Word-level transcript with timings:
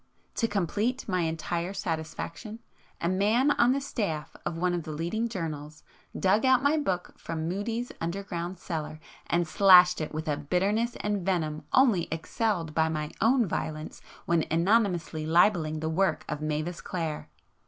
To 0.37 0.47
complete 0.47 1.07
my 1.07 1.19
entire 1.21 1.73
satisfaction, 1.75 2.57
a 2.99 3.07
man 3.07 3.51
on 3.51 3.71
the 3.71 3.79
staff 3.79 4.35
of 4.47 4.57
one 4.57 4.73
of 4.73 4.81
the 4.81 4.89
leading 4.91 5.27
journals, 5.29 5.83
dug 6.19 6.43
out 6.43 6.63
my 6.63 6.75
book 6.75 7.13
from 7.19 7.47
Mudie's 7.47 7.91
underground 8.01 8.57
cellar, 8.57 8.99
and 9.27 9.47
'slashed' 9.47 10.01
it 10.01 10.11
with 10.11 10.27
a 10.27 10.37
bitterness 10.37 10.97
and 11.01 11.23
venom 11.23 11.65
only 11.71 12.07
excelled 12.11 12.73
by 12.73 12.89
my 12.89 13.11
own 13.21 13.45
violence 13.45 14.01
when 14.25 14.47
anonymously 14.49 15.23
libelling 15.27 15.81
the 15.81 15.87
work 15.89 16.25
of 16.27 16.41
Mavis 16.41 16.81
Clare! 16.81 17.29